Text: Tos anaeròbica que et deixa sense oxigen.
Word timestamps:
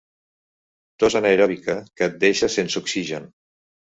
Tos 1.03 1.17
anaeròbica 1.19 1.75
que 1.99 2.07
et 2.11 2.17
deixa 2.25 2.51
sense 2.57 2.83
oxigen. 2.87 3.29